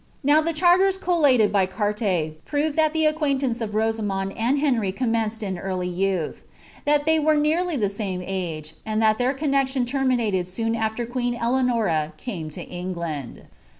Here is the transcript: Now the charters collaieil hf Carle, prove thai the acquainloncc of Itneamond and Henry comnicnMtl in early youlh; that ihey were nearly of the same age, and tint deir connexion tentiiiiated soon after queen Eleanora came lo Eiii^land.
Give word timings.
Now 0.23 0.41
the 0.41 0.51
charters 0.51 0.97
collaieil 0.97 1.51
hf 1.51 1.69
Carle, 1.69 2.31
prove 2.43 2.75
thai 2.75 2.89
the 2.89 3.05
acquainloncc 3.05 3.61
of 3.61 3.69
Itneamond 3.69 4.33
and 4.35 4.57
Henry 4.57 4.91
comnicnMtl 4.91 5.43
in 5.43 5.59
early 5.59 5.87
youlh; 5.91 6.41
that 6.85 7.05
ihey 7.05 7.23
were 7.23 7.37
nearly 7.37 7.75
of 7.75 7.81
the 7.81 7.89
same 7.89 8.23
age, 8.25 8.73
and 8.83 8.99
tint 9.03 9.19
deir 9.19 9.35
connexion 9.35 9.85
tentiiiiated 9.85 10.47
soon 10.47 10.73
after 10.75 11.05
queen 11.05 11.35
Eleanora 11.35 12.13
came 12.17 12.47
lo 12.47 12.63
Eiii^land. 12.63 13.41